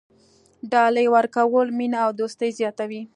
[0.71, 3.01] ډالۍ ورکول مینه او دوستي زیاتوي.